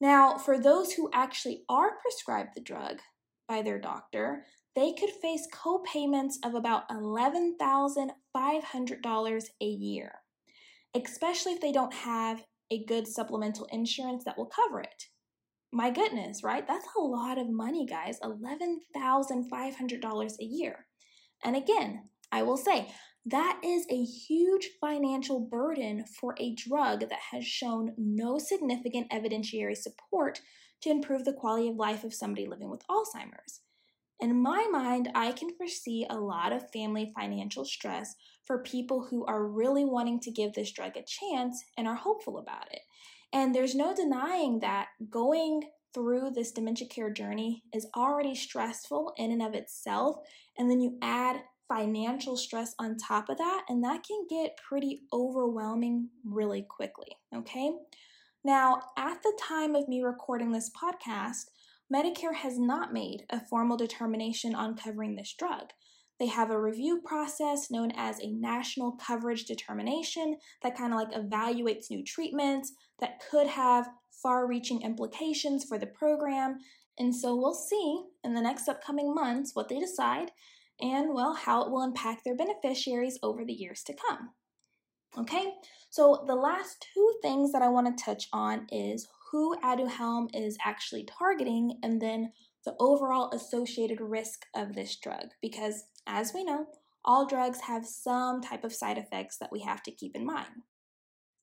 Now, 0.00 0.38
for 0.38 0.58
those 0.58 0.92
who 0.92 1.10
actually 1.12 1.64
are 1.68 1.98
prescribed 2.00 2.50
the 2.54 2.62
drug 2.62 3.00
by 3.48 3.62
their 3.62 3.78
doctor, 3.78 4.46
they 4.76 4.92
could 4.92 5.10
face 5.10 5.48
co-payments 5.52 6.38
of 6.44 6.54
about 6.54 6.88
$11,500 6.88 9.44
a 9.60 9.64
year, 9.64 10.12
especially 10.94 11.52
if 11.52 11.60
they 11.60 11.72
don't 11.72 11.92
have 11.92 12.46
a 12.70 12.84
good 12.84 13.08
supplemental 13.08 13.66
insurance 13.72 14.22
that 14.24 14.38
will 14.38 14.46
cover 14.46 14.80
it. 14.80 15.08
My 15.72 15.90
goodness, 15.90 16.42
right? 16.42 16.66
That's 16.66 16.88
a 16.96 17.00
lot 17.00 17.38
of 17.38 17.48
money, 17.50 17.86
guys. 17.86 18.18
$11,500 18.20 20.40
a 20.40 20.44
year. 20.44 20.86
And 21.44 21.54
again, 21.56 22.08
I 22.32 22.42
will 22.42 22.56
say 22.56 22.88
that 23.26 23.60
is 23.64 23.86
a 23.90 24.02
huge 24.02 24.70
financial 24.80 25.40
burden 25.40 26.04
for 26.20 26.34
a 26.38 26.54
drug 26.54 27.00
that 27.00 27.18
has 27.32 27.46
shown 27.46 27.94
no 27.96 28.38
significant 28.38 29.10
evidentiary 29.10 29.76
support 29.76 30.40
to 30.82 30.90
improve 30.90 31.24
the 31.24 31.32
quality 31.32 31.68
of 31.68 31.76
life 31.76 32.04
of 32.04 32.14
somebody 32.14 32.46
living 32.46 32.70
with 32.70 32.86
Alzheimer's. 32.88 33.60
In 34.20 34.42
my 34.42 34.68
mind, 34.70 35.10
I 35.14 35.32
can 35.32 35.56
foresee 35.56 36.06
a 36.08 36.18
lot 36.18 36.52
of 36.52 36.70
family 36.70 37.10
financial 37.14 37.64
stress 37.64 38.14
for 38.44 38.62
people 38.62 39.06
who 39.08 39.24
are 39.24 39.46
really 39.46 39.84
wanting 39.84 40.20
to 40.20 40.30
give 40.30 40.52
this 40.52 40.72
drug 40.72 40.96
a 40.96 41.02
chance 41.02 41.64
and 41.78 41.88
are 41.88 41.94
hopeful 41.94 42.38
about 42.38 42.70
it. 42.70 42.80
And 43.32 43.54
there's 43.54 43.74
no 43.74 43.94
denying 43.94 44.60
that 44.60 44.88
going 45.08 45.62
through 45.94 46.32
this 46.34 46.52
dementia 46.52 46.86
care 46.88 47.10
journey 47.10 47.62
is 47.72 47.86
already 47.96 48.34
stressful 48.34 49.14
in 49.16 49.30
and 49.30 49.42
of 49.42 49.54
itself. 49.54 50.16
And 50.58 50.70
then 50.70 50.80
you 50.80 50.98
add 51.00 51.42
financial 51.68 52.36
stress 52.36 52.74
on 52.78 52.96
top 52.96 53.28
of 53.28 53.38
that, 53.38 53.64
and 53.68 53.82
that 53.84 54.02
can 54.02 54.26
get 54.28 54.56
pretty 54.56 55.02
overwhelming 55.12 56.08
really 56.24 56.62
quickly. 56.62 57.16
Okay. 57.34 57.72
Now, 58.42 58.80
at 58.96 59.22
the 59.22 59.38
time 59.40 59.74
of 59.74 59.86
me 59.86 60.02
recording 60.02 60.50
this 60.50 60.70
podcast, 60.70 61.50
Medicare 61.92 62.34
has 62.34 62.58
not 62.58 62.92
made 62.92 63.24
a 63.30 63.40
formal 63.40 63.76
determination 63.76 64.54
on 64.54 64.76
covering 64.76 65.16
this 65.16 65.34
drug. 65.36 65.70
They 66.20 66.26
have 66.26 66.50
a 66.50 66.60
review 66.60 67.00
process 67.04 67.70
known 67.70 67.92
as 67.96 68.20
a 68.20 68.30
national 68.30 68.92
coverage 68.92 69.44
determination 69.44 70.36
that 70.62 70.76
kind 70.76 70.92
of 70.92 70.98
like 70.98 71.12
evaluates 71.12 71.90
new 71.90 72.04
treatments 72.04 72.72
that 73.00 73.20
could 73.30 73.46
have 73.46 73.88
far 74.22 74.46
reaching 74.46 74.82
implications 74.82 75.64
for 75.64 75.78
the 75.78 75.86
program. 75.86 76.58
And 76.98 77.16
so 77.16 77.34
we'll 77.34 77.54
see 77.54 78.02
in 78.22 78.34
the 78.34 78.42
next 78.42 78.68
upcoming 78.68 79.14
months 79.14 79.52
what 79.54 79.68
they 79.68 79.80
decide 79.80 80.30
and, 80.78 81.14
well, 81.14 81.34
how 81.34 81.62
it 81.62 81.70
will 81.70 81.82
impact 81.82 82.24
their 82.24 82.36
beneficiaries 82.36 83.18
over 83.22 83.44
the 83.44 83.54
years 83.54 83.82
to 83.84 83.94
come. 83.94 84.30
Okay, 85.18 85.54
so 85.88 86.24
the 86.26 86.36
last 86.36 86.86
two 86.94 87.14
things 87.22 87.50
that 87.52 87.62
I 87.62 87.68
want 87.68 87.96
to 87.96 88.04
touch 88.04 88.28
on 88.32 88.66
is 88.70 89.08
who 89.30 89.56
Aduhelm 89.62 90.28
is 90.34 90.58
actually 90.64 91.04
targeting 91.04 91.78
and 91.82 92.00
then 92.00 92.32
the 92.64 92.74
overall 92.80 93.30
associated 93.32 94.00
risk 94.00 94.44
of 94.54 94.74
this 94.74 94.96
drug. 94.96 95.28
Because 95.40 95.84
as 96.06 96.32
we 96.34 96.44
know, 96.44 96.66
all 97.04 97.26
drugs 97.26 97.60
have 97.60 97.86
some 97.86 98.40
type 98.40 98.64
of 98.64 98.72
side 98.72 98.98
effects 98.98 99.38
that 99.38 99.52
we 99.52 99.60
have 99.60 99.82
to 99.84 99.90
keep 99.90 100.14
in 100.14 100.26
mind. 100.26 100.64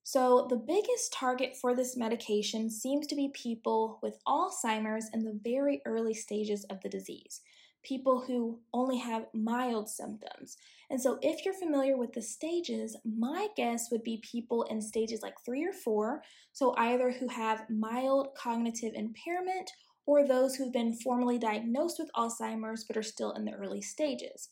So, 0.03 0.48
the 0.50 0.56
biggest 0.56 1.12
target 1.12 1.58
for 1.60 1.75
this 1.75 1.98
medication 1.98 2.70
seems 2.70 3.08
to 3.08 3.15
be 3.15 3.29
people 3.34 4.00
with 4.01 4.20
Alzheimer's 4.25 5.10
in 5.13 5.25
the 5.25 5.38
very 5.44 5.82
early 5.86 6.13
stages 6.13 6.63
of 6.70 6.79
the 6.82 6.88
disease, 6.88 7.41
people 7.84 8.24
who 8.25 8.60
only 8.74 8.98
have 8.98 9.27
mild 9.34 9.89
symptoms. 9.89 10.57
And 10.89 11.01
so, 11.01 11.19
if 11.22 11.43
you're 11.43 11.53
familiar 11.53 11.98
with 11.98 12.13
the 12.13 12.22
stages, 12.22 12.98
my 13.05 13.48
guess 13.55 13.89
would 13.91 14.03
be 14.03 14.22
people 14.29 14.63
in 14.63 14.81
stages 14.81 15.22
like 15.22 15.36
three 15.46 15.65
or 15.65 15.74
four, 15.74 16.22
so 16.53 16.74
either 16.77 17.12
who 17.12 17.27
have 17.27 17.69
mild 17.69 18.29
cognitive 18.36 18.93
impairment 18.93 19.72
or 20.05 20.25
those 20.25 20.55
who've 20.55 20.74
been 20.74 20.93
formally 20.93 21.38
diagnosed 21.38 22.00
with 22.00 22.10
Alzheimer's 22.15 22.86
but 22.86 22.98
are 22.98 23.03
still 23.03 23.34
in 23.34 23.46
the 23.46 23.51
early 23.51 23.81
stages. 23.81 24.50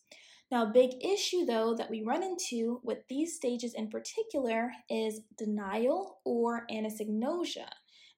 Now, 0.52 0.64
a 0.64 0.74
big 0.74 0.92
issue 1.04 1.46
though 1.46 1.74
that 1.76 1.90
we 1.90 2.04
run 2.04 2.22
into 2.22 2.80
with 2.84 3.00
these 3.10 3.36
stages 3.36 3.74
in 3.74 3.90
particular 3.90 4.72
is 4.90 5.22
denial 5.38 6.20
or 6.24 6.68
anosognosia. 6.72 7.68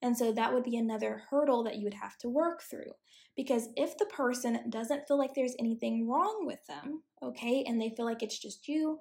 And 0.01 0.18
so 0.18 0.32
that 0.32 0.54
would 0.54 0.63
be 0.63 0.77
another 0.77 1.24
hurdle 1.30 1.63
that 1.63 1.77
you 1.77 1.84
would 1.84 1.96
have 1.96 2.18
to 2.20 2.30
work 2.30 2.62
through. 2.62 2.92
Because 3.36 3.70
if 3.75 3.98
the 3.98 4.06
person 4.06 4.70
doesn't 4.70 5.08
feel 5.08 5.18
like 5.18 5.34
there's 5.34 5.56
anything 5.60 6.08
wrong 6.08 6.46
with 6.46 6.66
them, 6.68 7.04
okay, 7.22 7.63
and 7.68 7.80
they 7.80 7.94
feel 7.96 8.06
like 8.06 8.24
it's 8.24 8.39
just 8.39 8.68
you 8.68 9.00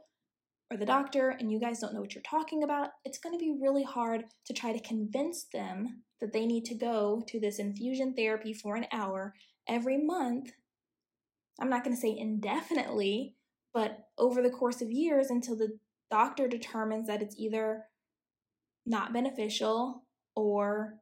or 0.71 0.77
the 0.77 0.87
doctor 0.87 1.31
and 1.31 1.51
you 1.53 1.61
guys 1.61 1.79
don't 1.79 1.95
know 1.95 2.01
what 2.01 2.15
you're 2.15 2.23
talking 2.23 2.63
about, 2.63 2.91
it's 3.05 3.19
going 3.19 3.39
to 3.39 3.43
be 3.43 3.57
really 3.61 3.85
hard 3.85 4.25
to 4.47 4.53
try 4.53 4.73
to 4.73 4.81
convince 4.81 5.45
them 5.53 6.03
that 6.21 6.33
they 6.33 6.47
need 6.47 6.65
to 6.65 6.75
go 6.75 7.23
to 7.29 7.39
this 7.39 7.59
infusion 7.59 8.15
therapy 8.15 8.53
for 8.53 8.75
an 8.75 8.87
hour 8.93 9.35
every 9.69 9.97
month 9.97 10.51
I'm 11.61 11.71
not 11.71 11.85
going 11.85 11.95
to 11.95 12.01
say 12.01 12.17
indefinitely, 12.17 13.35
but 13.73 14.09
over 14.19 14.43
the 14.43 14.51
course 14.51 14.83
of 14.83 14.91
years 14.91 15.31
until 15.31 15.57
the 15.57 15.79
doctor 16.11 16.49
determines 16.49 17.09
that 17.09 17.23
it's 17.23 17.37
either 17.39 17.85
not 18.85 19.13
beneficial 19.13 20.05
or 20.37 20.95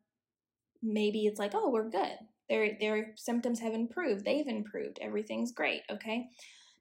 maybe 0.83 1.27
it's 1.27 1.39
like, 1.39 1.53
oh, 1.55 1.71
we're 1.71 1.91
good. 1.91 2.17
Their 2.49 2.77
their 2.81 3.13
symptoms 3.17 3.61
have 3.61 3.75
improved. 3.75 4.25
They've 4.25 4.47
improved. 4.47 4.99
Everything's 5.01 5.53
great, 5.53 5.83
okay? 5.91 6.29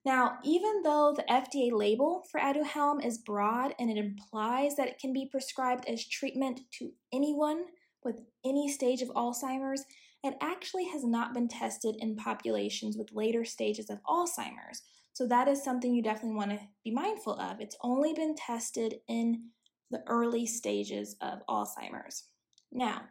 Now, 0.05 0.37
even 0.43 0.83
though 0.83 1.13
the 1.15 1.23
FDA 1.23 1.71
label 1.71 2.23
for 2.29 2.39
Aduhelm 2.39 3.05
is 3.05 3.17
broad 3.17 3.73
and 3.79 3.89
it 3.89 3.97
implies 3.97 4.75
that 4.75 4.89
it 4.89 4.99
can 4.99 5.13
be 5.13 5.29
prescribed 5.31 5.85
as 5.87 6.05
treatment 6.05 6.61
to 6.79 6.91
anyone 7.13 7.63
with 8.03 8.19
any 8.45 8.69
stage 8.69 9.01
of 9.01 9.07
Alzheimer's, 9.09 9.85
it 10.21 10.35
actually 10.41 10.85
has 10.89 11.05
not 11.05 11.33
been 11.33 11.47
tested 11.47 11.95
in 11.99 12.17
populations 12.17 12.97
with 12.97 13.13
later 13.13 13.45
stages 13.45 13.89
of 13.89 14.03
Alzheimer's. 14.03 14.81
So 15.13 15.25
that 15.27 15.47
is 15.47 15.63
something 15.63 15.93
you 15.93 16.03
definitely 16.03 16.35
want 16.35 16.51
to 16.51 16.59
be 16.83 16.91
mindful 16.91 17.39
of. 17.39 17.61
It's 17.61 17.77
only 17.81 18.13
been 18.13 18.35
tested 18.35 18.95
in 19.07 19.51
the 19.89 20.01
early 20.07 20.45
stages 20.45 21.15
of 21.21 21.45
Alzheimer's. 21.47 22.23
Now, 22.73 23.03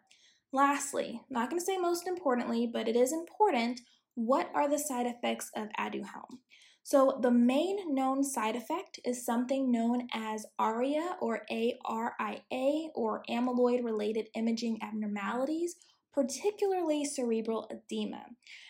Lastly, 0.55 1.23
not 1.31 1.49
going 1.49 1.59
to 1.59 1.65
say 1.65 1.79
most 1.79 2.07
importantly, 2.07 2.67
but 2.71 2.87
it 2.87 2.95
is 2.95 3.11
important, 3.11 3.81
what 4.15 4.51
are 4.55 4.69
the 4.69 4.79
side 4.79 5.07
effects 5.07 5.51
of 5.57 5.69
Aduhelm? 5.79 6.41
So, 6.83 7.19
the 7.23 7.31
main 7.31 7.95
known 7.95 8.23
side 8.23 8.55
effect 8.55 9.01
is 9.05 9.25
something 9.25 9.71
known 9.71 10.09
as 10.13 10.45
ARIA 10.59 11.17
or 11.23 11.47
ARIA 11.51 12.89
or 12.95 13.23
amyloid 13.31 13.83
related 13.83 14.29
imaging 14.35 14.81
abnormalities, 14.83 15.77
particularly 16.13 17.07
cerebral 17.07 17.71
edema. 17.71 18.27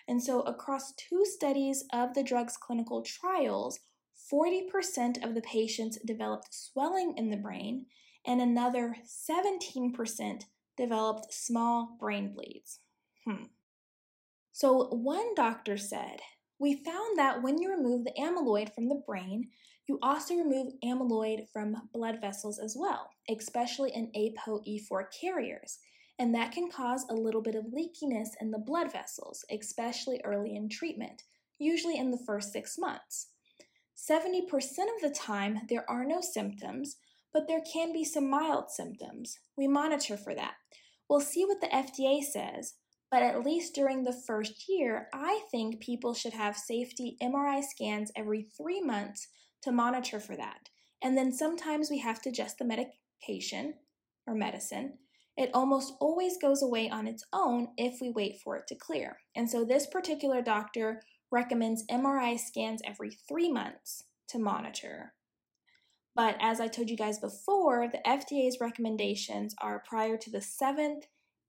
And 0.07 0.23
so, 0.23 0.43
across 0.43 0.93
two 0.93 1.25
studies 1.25 1.85
of 1.93 2.15
the 2.15 2.23
drug's 2.23 2.57
clinical 2.57 3.03
trials, 3.03 3.81
40% 4.33 5.25
of 5.25 5.35
the 5.35 5.43
patients 5.43 5.99
developed 6.07 6.55
swelling 6.55 7.15
in 7.17 7.31
the 7.31 7.37
brain, 7.37 7.87
and 8.25 8.41
another 8.41 8.95
17% 9.05 10.45
developed 10.83 11.33
small 11.33 11.97
brain 12.01 12.35
bleeds. 12.35 12.81
Hmm. 13.25 13.45
So, 14.53 14.89
one 14.89 15.35
doctor 15.35 15.79
said, 15.79 16.21
We 16.59 16.83
found 16.85 17.19
that 17.19 17.41
when 17.43 17.59
you 17.59 17.71
remove 17.71 18.05
the 18.05 18.13
amyloid 18.19 18.75
from 18.75 18.89
the 18.89 19.03
brain, 19.07 19.49
you 19.89 19.99
also 20.03 20.35
remove 20.35 20.73
amyloid 20.85 21.47
from 21.53 21.89
blood 21.93 22.21
vessels 22.21 22.59
as 22.59 22.77
well, 22.77 23.11
especially 23.31 23.93
in 23.93 24.11
ApoE4 24.17 25.05
carriers. 25.21 25.79
And 26.19 26.35
that 26.35 26.53
can 26.53 26.71
cause 26.71 27.07
a 27.09 27.15
little 27.15 27.43
bit 27.43 27.55
of 27.55 27.67
leakiness 27.67 28.29
in 28.41 28.51
the 28.51 28.59
blood 28.59 28.93
vessels, 28.93 29.45
especially 29.51 30.21
early 30.25 30.57
in 30.57 30.69
treatment, 30.69 31.23
usually 31.59 31.97
in 31.97 32.11
the 32.11 32.23
first 32.27 32.53
six 32.53 32.77
months. 32.77 33.29
70% 33.97 34.43
of 34.51 35.01
the 35.01 35.15
time, 35.17 35.61
there 35.69 35.89
are 35.89 36.05
no 36.05 36.21
symptoms, 36.21 36.97
but 37.33 37.49
there 37.49 37.63
can 37.73 37.93
be 37.93 38.05
some 38.05 38.29
mild 38.29 38.71
symptoms. 38.71 39.39
We 39.57 39.67
monitor 39.67 40.17
for 40.17 40.35
that. 40.35 40.55
We'll 41.09 41.21
see 41.21 41.45
what 41.45 41.61
the 41.61 41.67
FDA 41.69 42.23
says, 42.23 42.75
but 43.11 43.23
at 43.23 43.45
least 43.45 43.75
during 43.75 44.05
the 44.05 44.19
first 44.27 44.65
year, 44.69 45.09
I 45.13 45.43
think 45.51 45.81
people 45.81 46.15
should 46.15 46.33
have 46.33 46.57
safety 46.57 47.17
MRI 47.23 47.63
scans 47.63 48.11
every 48.17 48.47
three 48.57 48.81
months 48.81 49.29
to 49.63 49.73
monitor 49.73 50.19
for 50.19 50.37
that. 50.37 50.71
And 51.03 51.17
then 51.17 51.33
sometimes 51.33 51.91
we 51.91 51.99
have 51.99 52.23
to 52.23 52.31
adjust 52.31 52.59
the 52.59 52.65
medication 52.65 53.75
or 54.27 54.35
medicine. 54.35 54.95
It 55.37 55.51
almost 55.55 55.95
always 56.01 56.37
goes 56.39 56.63
away 56.63 56.89
on 56.91 57.07
its 57.07 57.25
own 57.33 57.69
if 57.77 58.01
we 58.01 58.11
wait 58.11 58.41
for 58.43 58.57
it 58.57 58.67
to 58.69 58.75
clear. 58.75 59.19
And 59.35 59.51
so 59.51 59.65
this 59.65 59.87
particular 59.87 60.43
doctor 60.43 61.03
recommends 61.31 61.85
MRI 61.91 62.39
scans 62.39 62.83
every 62.85 63.11
three 63.29 63.51
months 63.51 64.05
to 64.29 64.39
monitor. 64.39 65.15
But 66.15 66.37
as 66.41 66.61
I 66.61 66.69
told 66.69 66.91
you 66.91 66.97
guys 66.97 67.19
before, 67.19 67.89
the 67.89 68.01
FDA's 68.07 68.59
recommendations 68.61 69.55
are 69.61 69.83
prior 69.89 70.17
to 70.19 70.31
the 70.31 70.43
seventh 70.43 71.07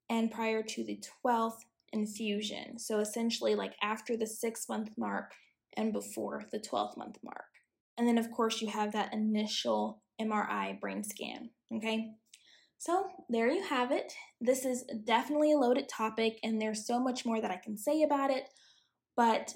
and 0.10 0.32
prior 0.32 0.64
to 0.64 0.84
the 0.84 1.04
12th 1.26 1.60
infusion. 1.92 2.80
So 2.80 3.00
essentially, 3.00 3.56
like 3.56 3.74
after 3.82 4.16
the 4.16 4.28
six 4.28 4.70
month 4.70 4.90
mark 4.98 5.34
and 5.76 5.92
before 5.92 6.44
the 6.52 6.60
12th 6.60 6.98
month 6.98 7.18
mark. 7.24 7.46
And 7.98 8.08
then, 8.08 8.18
of 8.18 8.32
course, 8.32 8.62
you 8.62 8.70
have 8.70 8.92
that 8.94 9.14
initial 9.14 10.02
MRI 10.20 10.80
brain 10.80 11.04
scan. 11.04 11.50
Okay. 11.76 12.12
So 12.78 13.08
there 13.30 13.50
you 13.50 13.64
have 13.64 13.92
it. 13.92 14.14
This 14.42 14.66
is 14.66 14.84
definitely 15.06 15.54
a 15.54 15.58
loaded 15.58 15.88
topic, 15.88 16.38
and 16.44 16.62
there's 16.62 16.86
so 16.86 17.00
much 17.00 17.26
more 17.26 17.40
that 17.40 17.52
I 17.52 17.58
can 17.64 17.78
say 17.78 18.04
about 18.04 18.30
it. 18.30 18.50
But 19.16 19.54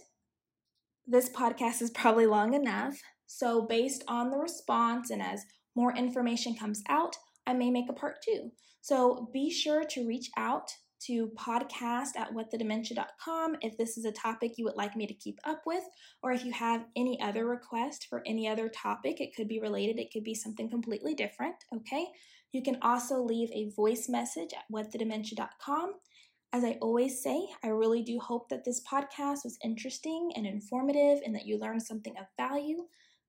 this 1.06 1.30
podcast 1.30 1.82
is 1.82 1.90
probably 1.90 2.26
long 2.26 2.54
enough. 2.54 3.02
So, 3.28 3.62
based 3.62 4.04
on 4.08 4.32
the 4.32 4.38
response 4.38 5.10
and 5.12 5.22
as 5.22 5.46
more 5.76 5.96
information 5.96 6.56
comes 6.56 6.82
out, 6.90 7.16
I 7.46 7.54
may 7.54 7.70
make 7.70 7.90
a 7.90 7.94
part 7.94 8.18
two. 8.24 8.52
So, 8.82 9.30
be 9.32 9.52
sure 9.52 9.84
to 9.84 10.08
reach 10.08 10.30
out 10.38 10.72
to 11.00 11.30
podcast 11.38 12.16
at 12.18 12.34
whatthedementia.com 12.34 13.58
if 13.62 13.78
this 13.78 13.98
is 13.98 14.06
a 14.06 14.12
topic 14.12 14.54
you 14.58 14.66
would 14.66 14.76
like 14.76 14.96
me 14.96 15.06
to 15.06 15.14
keep 15.14 15.40
up 15.44 15.62
with, 15.66 15.84
or 16.24 16.32
if 16.32 16.44
you 16.44 16.52
have 16.52 16.86
any 16.96 17.22
other 17.22 17.46
request 17.46 18.08
for 18.10 18.24
any 18.26 18.48
other 18.48 18.70
topic. 18.70 19.22
It 19.22 19.36
could 19.36 19.48
be 19.48 19.60
related, 19.60 20.00
it 20.00 20.12
could 20.12 20.24
be 20.24 20.34
something 20.34 20.70
completely 20.70 21.14
different, 21.14 21.56
okay? 21.76 22.08
You 22.52 22.64
can 22.64 22.78
also 22.82 23.22
leave 23.22 23.50
a 23.52 23.72
voice 23.76 24.08
message 24.10 24.50
at 24.54 24.64
whatthedementia.com. 24.74 25.94
As 26.54 26.64
I 26.64 26.78
always 26.82 27.22
say, 27.22 27.46
I 27.64 27.68
really 27.68 28.02
do 28.02 28.20
hope 28.20 28.50
that 28.50 28.64
this 28.64 28.82
podcast 28.90 29.44
was 29.44 29.60
interesting 29.64 30.32
and 30.36 30.48
informative 30.48 31.20
and 31.26 31.36
that 31.36 31.46
you 31.46 31.60
learned 31.60 31.84
something 31.84 32.16
of 32.18 32.26
value. 32.38 32.86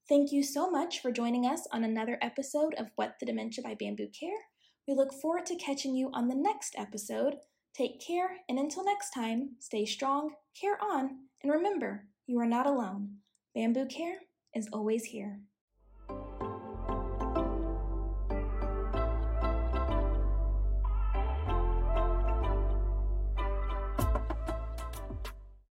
Thank 0.09 0.33
you 0.33 0.43
so 0.43 0.71
much 0.71 1.01
for 1.03 1.13
joining 1.13 1.45
us 1.45 1.67
on 1.71 1.85
another 1.85 2.17
episode 2.23 2.73
of 2.79 2.87
What 2.97 3.17
the 3.21 3.27
Dementia 3.27 3.63
by 3.63 3.77
Bamboo 3.79 4.09
Care. 4.19 4.39
We 4.87 4.95
look 4.95 5.13
forward 5.13 5.45
to 5.47 5.57
catching 5.57 5.95
you 5.95 6.11
on 6.15 6.29
the 6.29 6.35
next 6.35 6.75
episode. 6.79 7.35
Take 7.77 8.01
care, 8.01 8.39
and 8.49 8.59
until 8.59 8.87
next 8.87 9.11
time, 9.11 9.57
stay 9.59 9.85
strong, 9.85 10.31
care 10.59 10.79
on, 10.83 11.11
and 11.43 11.53
remember, 11.53 12.07
you 12.27 12.39
are 12.41 12.47
not 12.47 12.67
alone. 12.67 13.17
Bamboo 13.55 13.85
Care 13.85 14.21
is 14.55 14.67
always 14.73 15.05
here. 15.05 15.41